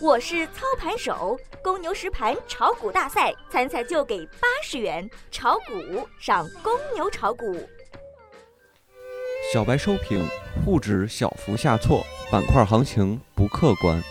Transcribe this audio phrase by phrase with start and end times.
[0.00, 7.56] 我是操盘手，公牛实盘炒股大赛参赛就给八十元，炒股上公牛炒股。
[9.52, 10.26] 小白收评：
[10.64, 14.02] 沪指小幅下挫，板块行情不客观。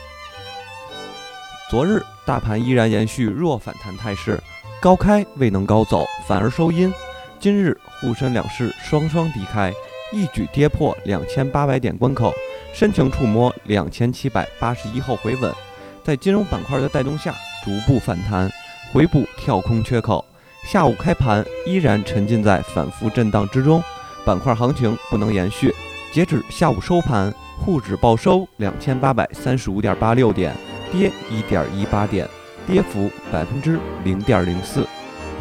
[1.70, 4.40] 昨日大盘依然延续弱反弹态势，
[4.82, 6.92] 高开未能高走，反而收阴。
[7.40, 9.74] 今日沪深两市双双低开，
[10.14, 12.34] 一举跌破两千八百点关口，
[12.74, 15.54] 深情触摸两千七百八十一后回稳。
[16.04, 18.52] 在金融板块的带动下，逐步反弹，
[18.92, 20.24] 回补跳空缺口。
[20.66, 23.82] 下午开盘依然沉浸在反复震荡之中，
[24.26, 25.74] 板块行情不能延续。
[26.12, 30.54] 截止下午收盘，沪指报收两千八百三十五点八六点，
[30.92, 32.28] 跌一点一八点，
[32.68, 34.86] 跌幅百分之零点零四。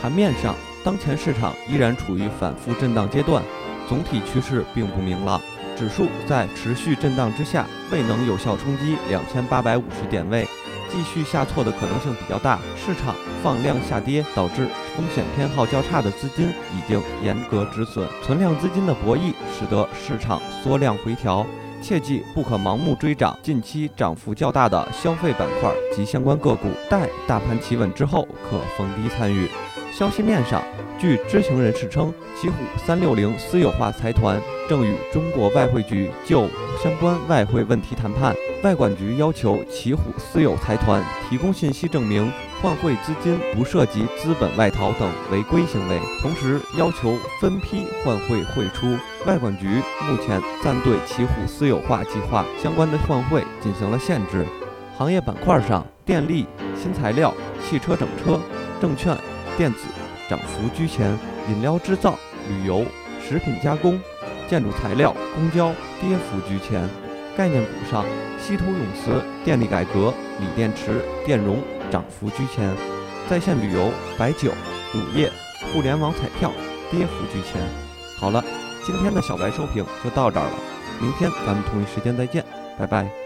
[0.00, 3.42] 盘面上，当前市场依然处于反复震荡阶段，
[3.88, 5.40] 总体趋势并不明朗。
[5.76, 10.46] 指数在持续震荡之下，未能有效冲击两千八百五十点位，
[10.92, 12.58] 继续下挫的可能性比较大。
[12.76, 21.46] 市场放量下跌，导致风险偏好较差的资金已经严格止损，存量资金的博弈使得市场缩量回调。
[21.80, 29.48] 切记不可盲目追涨，近期涨幅较大的消费板块及相关个股，待大盘企稳之后可逢低参与。
[29.92, 30.62] 消息面上，
[30.98, 36.48] 据知情人士称，奇虎三六零私有化财团正与中国外汇局就
[36.82, 38.34] 相关外汇问题谈判。
[38.64, 42.32] 外管局要求奇虎私有财团提供信息证明
[42.62, 48.96] 换汇资金不涉及资本外逃等违规行为，同时要求分批换汇汇出。
[49.26, 54.46] 外管局目前暂对奇虎私有化计划相关的换汇进行了限制。
[54.96, 56.46] 行业板块上，电力、
[56.80, 58.40] 新材料、汽车整车、
[58.80, 59.14] 证券。
[59.56, 59.80] 电子
[60.28, 62.84] 涨幅居前，饮料制造、旅游、
[63.20, 64.00] 食品加工、
[64.48, 66.88] 建筑材料、公交跌幅居前。
[67.36, 68.04] 概念股上，
[68.38, 71.58] 稀土永磁、电力改革、锂电池、电容
[71.90, 72.74] 涨幅居前。
[73.28, 74.50] 在线旅游、白酒、
[74.92, 75.30] 乳业、
[75.72, 76.52] 互联网彩票
[76.90, 77.60] 跌幅居前。
[78.18, 78.44] 好了，
[78.84, 80.52] 今天的小白收评就到这儿了，
[81.00, 82.44] 明天咱们同一时间再见，
[82.78, 83.21] 拜拜。